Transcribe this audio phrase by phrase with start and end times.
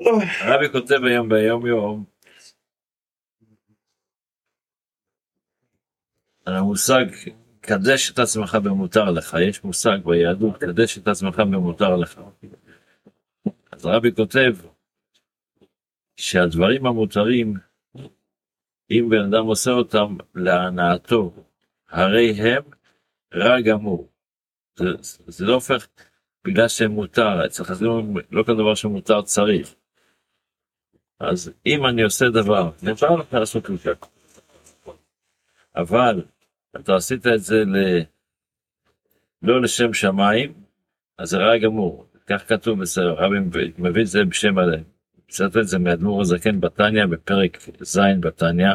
[0.00, 2.04] הרבי כותב היום ביום יום
[6.44, 7.04] על המושג
[7.60, 12.20] קדש את עצמך במותר לך, יש מושג ביהדות קדש את עצמך במותר לך.
[13.72, 14.56] אז הרבי כותב
[16.16, 17.54] שהדברים המותרים,
[18.90, 21.32] אם בן אדם עושה אותם להנאתו,
[21.88, 22.62] הרי הם
[23.34, 24.08] רע גמור.
[24.76, 24.84] זה,
[25.26, 25.88] זה לא הופך
[26.44, 29.74] בגלל שהם מותר, אצל חסידים לא כל דבר שמותר צריך.
[31.20, 34.06] אז אם אני עושה דבר, מותר לך לעשות ככה.
[35.76, 36.24] אבל
[36.76, 37.76] אתה עשית את זה ל...
[39.42, 40.64] לא לשם שמיים,
[41.18, 42.06] אז זה רע גמור.
[42.26, 43.36] כך כתוב בסדר, רבי
[43.78, 44.84] מביא את זה בשם הלב.
[45.28, 48.74] ציטט את זה מאדמו"ר הזקן בתניא, בפרק ז' בתניא.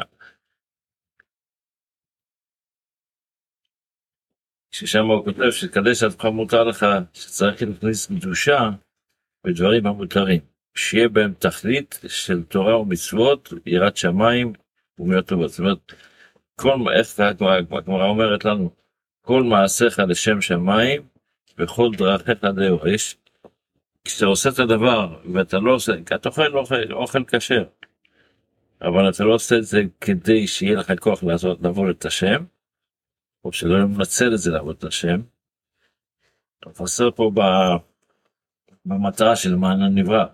[4.72, 8.70] ששם הוא כותב שקדש עצמך מותר לך, שצריך להכניס קדושה
[9.44, 10.53] בדברים המותרים.
[10.76, 14.54] שיהיה בהם תכלית של תורה ומצוות, יראת שמיים
[15.00, 15.50] ומיות טובות.
[15.50, 15.94] זאת אומרת,
[16.56, 17.20] כל, איך
[17.72, 18.70] הגמרא אומרת לנו,
[19.22, 21.02] כל מעשיך לשם שמיים
[21.58, 22.88] וכל דרכיך דהו.
[22.88, 23.18] יש,
[24.06, 27.64] כשאתה עושה את הדבר ואתה לא עושה, כי אתה אוכל אוכל, אוכל כשר,
[28.82, 32.44] אבל אתה לא עושה את זה כדי שיהיה לך כוח לעשות, לעבוד את השם,
[33.46, 35.22] או שלא מנצל את זה לעבוד את השם.
[36.60, 37.42] אתה מפסר פה ב,
[38.86, 40.26] במטרה של מען הנברא.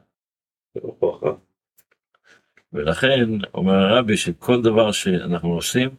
[2.73, 5.89] ולכן אומר הרבי שכל דבר שאנחנו עושים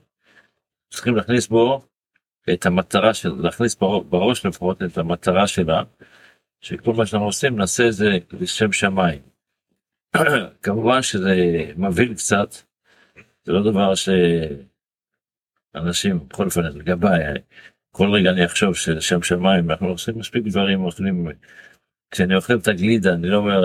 [0.91, 1.83] צריכים להכניס בו
[2.53, 3.75] את המטרה של להכניס
[4.11, 5.83] בראש לפחות את המטרה שלה
[6.61, 9.23] שכל מה שאנחנו עושים נעשה את זה לשם שמיים.
[10.62, 11.34] כמובן שזה
[11.77, 12.55] מבהיל קצת
[13.45, 13.92] זה לא דבר
[15.75, 17.34] שאנשים בכל אופן לגביי
[17.91, 21.28] כל רגע אני אחשוב שלשם שמיים אנחנו עושים מספיק דברים אוכלים
[22.11, 23.61] כשאני אוכל את הגלידה אני לא אומר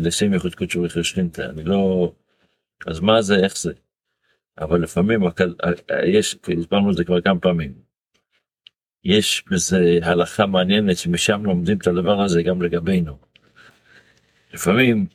[0.00, 2.12] לשם יחוד קודשו וחשכינתא אני לא
[2.86, 3.72] אז מה זה איך זה.
[4.58, 5.20] אבל לפעמים
[6.06, 7.82] יש הסברנו את זה כבר כמה פעמים.
[9.04, 13.18] יש בזה הלכה מעניינת שמשם לומדים את הדבר הזה גם לגבינו.
[14.54, 15.06] לפעמים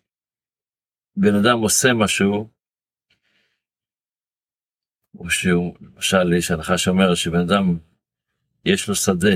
[1.15, 2.49] בן אדם עושה משהו
[5.15, 7.77] או שהוא למשל יש הלכה שאומרת שבן אדם
[8.65, 9.35] יש לו שדה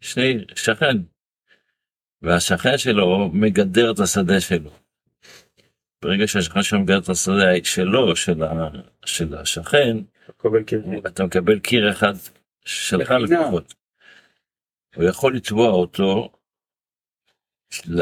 [0.00, 0.96] שני שכן
[2.22, 4.70] והשכן שלו מגדר את השדה שלו.
[6.02, 8.68] ברגע שהשכן שלו מגדר את השדה שלו של, ה,
[9.04, 9.96] של השכן
[11.06, 12.12] אתה מקבל קיר אחד
[12.64, 13.74] שלך לפחות.
[14.96, 16.32] הוא יכול לתבוע אותו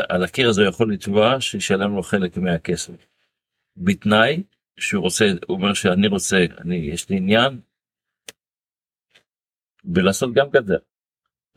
[0.09, 3.06] על הקיר הזה הוא יכול לתבוע שישלם לו חלק מהכסף.
[3.77, 4.43] בתנאי
[4.81, 7.60] שהוא רוצה הוא אומר שאני רוצה אני יש לי עניין
[9.84, 10.78] בלעשות גם גדר.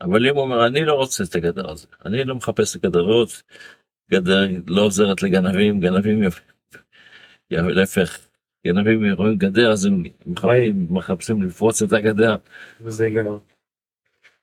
[0.00, 3.42] אבל אם הוא אומר אני לא רוצה את הגדר הזה אני לא מחפש את הגדרות
[4.10, 6.22] גדר לא עוזרת לגנבים גנבים
[7.50, 8.30] להפך
[8.66, 12.36] גנבים רואים גדר אז הם מחפשים, מחפשים לפרוץ את הגדר.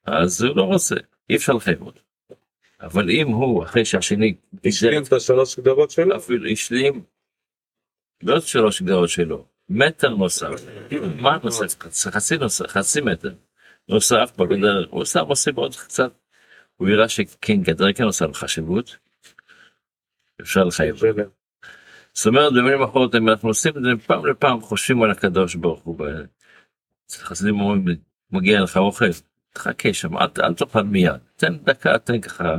[0.06, 0.96] אז הוא לא רוצה
[1.30, 2.02] אי אפשר לחייב אותו.
[2.82, 4.36] אבל אם הוא אחרי שהשני
[4.66, 6.16] השלים את השלוש גדרות שלו?
[6.16, 7.04] אפילו השלים
[8.24, 10.50] לא את שלוש גדרות שלו מטר נוסף.
[11.22, 11.80] מה נוסף?
[12.12, 13.34] חצי נוסף חצי מטר
[13.90, 16.12] נוסף בגדר הוא שם עושה עוד קצת
[16.76, 18.98] הוא יראה שכן גדר כן עושה לו חשיבות
[20.42, 20.96] אפשר לחייב.
[22.14, 25.84] זאת אומרת במילים אחרות אם אנחנו עושים את זה פעם לפעם חושבים על הקדוש ברוך
[25.84, 26.06] הוא.
[27.12, 27.86] חסידים אומרים
[28.32, 29.06] מגיע לך אוכל
[29.54, 32.56] תחכה שם אל, אל תאכל מיד תן דקה תן ככה.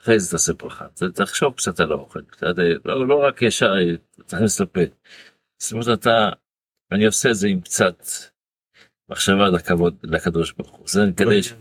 [0.00, 3.72] אחרי זה תעשה ברכה תחשוב קצת על האוכל קצת, לא, לא רק ישר
[4.26, 4.80] תכניס לפה.
[5.58, 6.28] זאת אומרת אתה
[6.92, 8.02] אני עושה את זה עם קצת
[9.08, 11.52] מחשבה לכבוד לקדוש ברוך הוא זה כדי ש...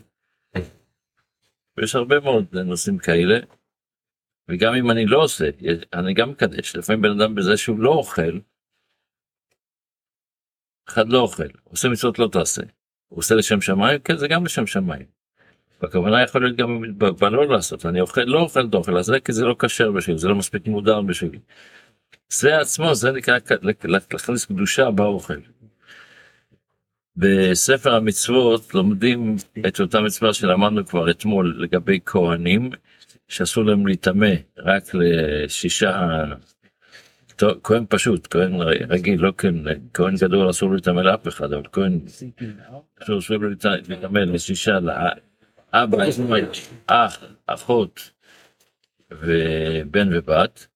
[1.78, 3.40] ויש הרבה מאוד נושאים כאלה.
[4.50, 5.50] וגם אם אני לא עושה
[5.94, 8.40] אני גם מקדש לפעמים בן אדם בזה שהוא לא אוכל.
[10.88, 12.62] אחד לא אוכל עושה מצוות לא תעשה.
[13.08, 15.06] הוא עושה לשם שמיים כן זה גם לשם שמיים.
[15.82, 19.46] הכוונה יכול להיות גם בלא לעשות אני אוכל לא אוכל את האוכל הזה כי זה
[19.46, 21.40] לא כשר בשבילי זה לא מספיק מודר בשבילי.
[22.30, 23.38] זה עצמו זה נקרא
[23.84, 25.40] להכניס קדושה באוכל.
[27.18, 29.36] בספר המצוות לומדים
[29.68, 32.70] את אותה מצווה שלמדנו כבר אתמול לגבי כהנים
[33.28, 36.24] שאסור להם להיטמא רק לשישה
[37.64, 38.54] כהן פשוט כהן
[38.90, 42.00] רגיל לא כהן כהן גדול אסור להיטמא לאף אחד אבל כהן
[43.02, 43.38] אסור
[43.90, 45.98] להיטמא לשישה לאבא
[46.88, 48.12] אח אחות
[49.12, 50.68] ובן ובת.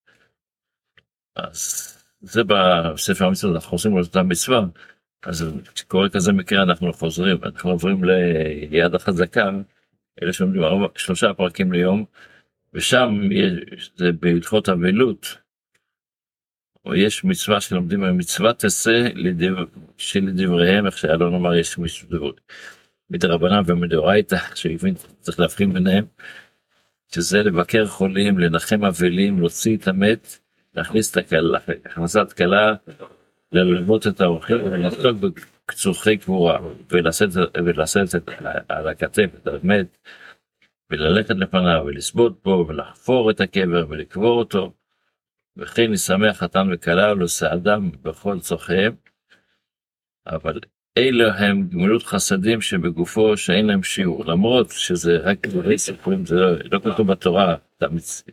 [1.36, 4.62] אז זה בספר המצוות אנחנו עושים על אותה מצווה
[5.24, 5.46] אז
[5.76, 9.50] כשקורה כזה מקרה אנחנו חוזרים אנחנו עוברים ליד החזקה
[10.24, 10.62] אלה שלומדים
[10.96, 12.06] שלושה פרקים ליום
[12.74, 13.30] ושם
[13.96, 15.38] זה בהלכות אבלות,
[16.86, 19.66] או יש מצווה שלומדים, מצווה תעשה לדבר,
[19.98, 22.30] שלדבריהם, איך שאלון אמר, יש מצווה
[23.10, 26.06] מדרבנן ומדאורייתא, שהבין, צריך להבחין ביניהם,
[27.08, 30.40] שזה לבקר חולים, לנחם אבלים, להוציא את המת,
[30.76, 32.76] להכניס את הכלה, הכנסת כלה,
[33.52, 36.60] ללמוד את האורחים ולעסוק בקצורכי קבורה,
[36.92, 37.30] ולשאת
[38.16, 38.30] את
[38.70, 39.98] על הכתף את המת,
[40.90, 44.74] וללכת לפניו, ולסבוד בו, ולחפור את הקבר, ולקבור אותו,
[45.58, 48.96] וכן לשמח חתן וכלה ולסעדם בכל צורכיהם.
[50.28, 50.60] אבל
[50.98, 56.52] אלה הם גמילות חסדים שבגופו שאין להם שיעור, למרות שזה רק דברי סיפורים, זה לא,
[56.72, 57.56] לא כתוב בתורה,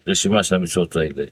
[0.07, 1.25] רשימה של המצוות האלה.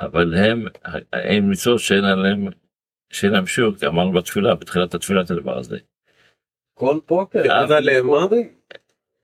[0.00, 0.66] אבל הם,
[1.12, 2.46] הם מצוות שאין עליהם,
[3.12, 3.44] שאין להם
[3.78, 5.78] כי אמרנו בתפילה, בתחילת התפילה את הדבר הזה.
[6.74, 8.26] כל פוקר, אין עליהם מה?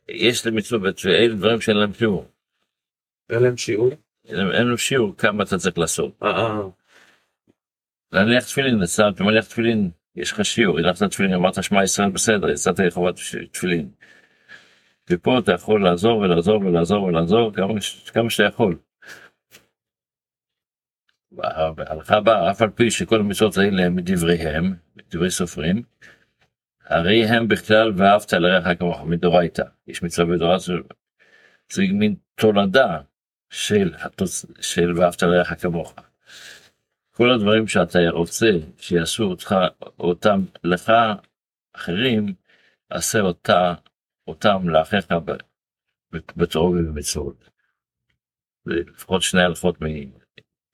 [0.08, 2.24] יש למצוות בתפילה, אלה דברים שאין להם שיעור.
[3.30, 3.90] אין להם שיעור?
[4.24, 6.12] אין להם שיעור כמה אתה צריך לעשות.
[6.22, 6.60] אה, אה.
[8.12, 8.80] להניח תפילין,
[9.14, 13.14] אתה מניח תפילין, יש לך שיעור, הנחת תפילין, אמרת שמע ישראל בסדר, יצאת לחובת
[13.52, 13.88] תפילין.
[15.10, 17.74] ופה אתה יכול לעזור ולעזור ולעזור ולעזור כמה,
[18.12, 18.76] כמה שאתה יכול.
[21.76, 25.82] בהלכה הבאה, אף על פי שכל המצוות האלה הם מדבריהם, מדברי סופרים,
[26.84, 29.62] הרי הם בכלל ואהבת לרעך כמוך מדורייתא.
[29.86, 30.72] יש מצווה בדורייתא,
[31.72, 32.98] זה מין תולדה
[33.50, 33.92] של,
[34.60, 35.94] של ואהבת לרעך כמוך.
[37.10, 39.54] כל הדברים שאתה רוצה שיעשו אותך,
[39.98, 40.92] אותם לך,
[41.76, 42.34] אחרים,
[42.90, 43.74] עשה אותה,
[44.26, 45.06] אותם לאחיך
[46.36, 47.50] בתורה ובמצוות.
[48.66, 49.80] לפחות שני הלכות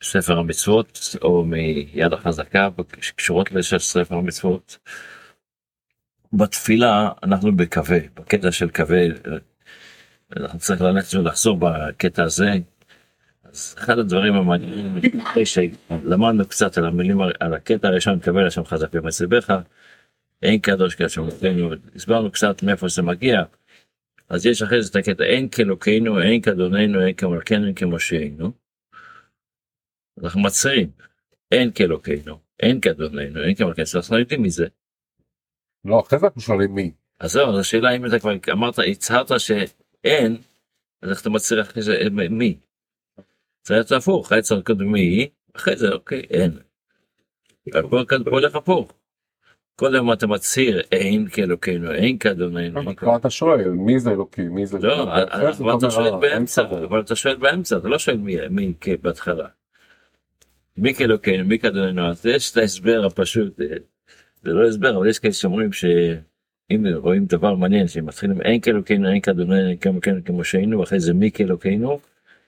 [0.03, 2.69] מספר המצוות או מיד החזקה
[3.01, 4.79] שקשורות לספר המצוות.
[6.33, 9.01] בתפילה אנחנו בקווה, בקטע של קווה,
[10.37, 12.53] אנחנו צריך ללכת ולחזור בקטע הזה.
[13.45, 18.95] אז אחד הדברים המעניינים, אחרי שלמדנו קצת על המילים, על הקטע הראשון, קבל השם חזק
[18.95, 19.55] במצלבך,
[20.43, 23.43] אין קדוש כאשר מותנו, הסברנו קצת מאיפה זה מגיע.
[24.29, 28.53] אז יש אחרי זה את הקטע, אין כאלוקינו, אין כאדוננו, אין כמלכנו, אין כמושענו.
[30.25, 30.91] אנחנו מצהירים,
[31.53, 34.67] אין כאלוקינו, אין כאדוננו, אין כמלכנו, אנחנו יודעים מי זה.
[35.85, 36.93] לא, אחרי זה אנחנו שואלים מי.
[37.21, 40.37] אז זהו, אז השאלה אם אתה כבר אמרת, הצהרת שאין,
[41.03, 41.93] אז איך אתה מצהיר אחרי זה
[42.31, 42.57] מי?
[43.63, 46.59] צריך להיות הפוך, היה צריך קודם מי, אחרי זה אוקיי, אין.
[48.25, 48.93] פה הולך הפוך.
[49.77, 52.97] קודם אתה מצהיר אין כאלוקינו, אין כאדוננו.
[52.97, 54.79] כבר אתה שואל מי זה אלוקים, מי זה...
[54.79, 59.49] לא, אבל אתה שואל באמצע, אבל אתה שואל באמצע, אתה לא שואל מי בהתחלה.
[60.81, 63.57] מי כאלוקינו, מי כאדוננו, אז יש את ההסבר הפשוט,
[64.43, 69.21] זה לא הסבר, אבל יש כאלה שאומרים שאם רואים דבר מעניין, שמתחילים אין כאלוקינו, אין
[69.21, 72.01] כאדוננו, אין כאלוקינו כמו שהיינו, ואחרי זה מי כאלוקינו,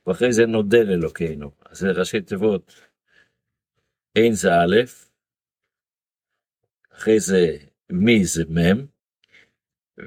[0.06, 1.50] ואחרי זה נודה לאלוקינו.
[1.66, 2.74] אז זה ראשי תיבות,
[4.16, 4.76] אין זה א',
[6.92, 7.56] אחרי זה
[7.90, 8.86] מי זה מ',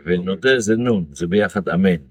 [0.06, 2.01] ונודה זה נון, זה ביחד אמן.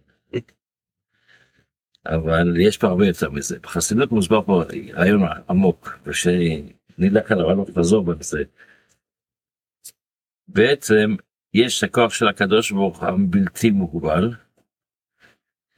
[2.06, 3.58] אבל יש פה הרבה יותר מזה.
[3.58, 4.62] בחסידות מוסבר פה
[4.94, 8.42] רעיון עמוק, ושנלך עליו הלוך וחזור בזה.
[10.48, 11.16] בעצם
[11.54, 14.34] יש הכוח של הקדוש ברוך הוא הבלתי מוגבל,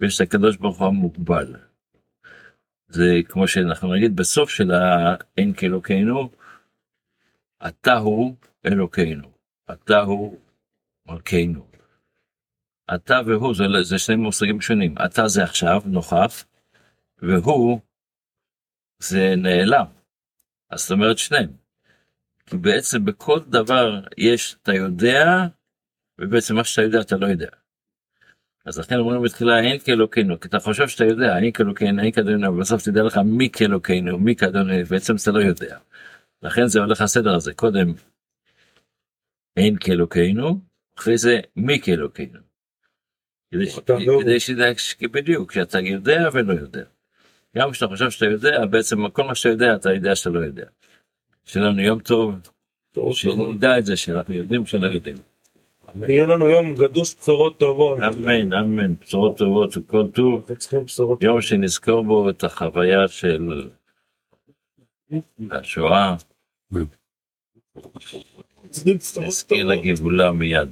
[0.01, 1.57] ויש את הקדוש ברוך הוא המוגבל.
[2.89, 6.31] זה כמו שאנחנו נגיד בסוף של האין כאלוקינו,
[7.67, 8.35] אתה הוא
[8.67, 9.31] אלוקינו,
[9.73, 10.39] אתה הוא
[11.07, 11.76] מלכנו.
[12.95, 16.45] אתה והוא זה, זה שני מושגים שונים, אתה זה עכשיו, נוכח,
[17.23, 17.81] והוא
[18.99, 19.87] זה נעלם.
[20.71, 21.51] אז זאת אומרת שניהם.
[22.47, 25.25] כי בעצם בכל דבר יש, אתה יודע,
[26.19, 27.49] ובעצם מה שאתה יודע אתה לא יודע.
[28.65, 32.55] אז לכן אומרים בתחילה אין כאלוקינו, כי אתה חושב שאתה יודע, אין כאלוקינו, אין כאדונינו,
[32.55, 35.79] ובסוף תדע לך מי כאלוקינו, מי כאדונינו, בעצם אתה לא יודע.
[36.43, 37.95] לכן זה הולך הסדר הזה, קודם
[39.57, 40.61] אין כאלוקינו,
[40.99, 42.46] אחרי זה מי כאלוקינו.
[43.51, 44.67] כדי שתדע
[45.13, 46.85] בדיוק, שאתה יודע ולא יודע.
[47.57, 50.67] גם כשאתה חושב שאתה יודע, בעצם כל מה שאתה יודע, אתה יודע שאתה לא יודע.
[51.45, 52.35] שיהיה לנו יום טוב,
[53.13, 55.17] שנדע את זה, שאנחנו יודעים שלא יודעים.
[56.09, 57.99] יהיה לנו יום גדוש בשורות טובות.
[57.99, 60.51] אמן, אמן, בשורות טובות וכל טוב.
[61.21, 63.71] יום שנזכור בו את החוויה של
[65.51, 66.17] השואה.
[69.17, 70.69] נזכיר לגבולה מיד.